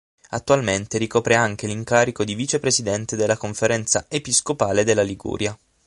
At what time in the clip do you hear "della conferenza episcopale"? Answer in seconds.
3.15-4.83